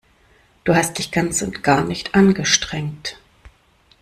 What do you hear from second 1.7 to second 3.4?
nicht angestrengt.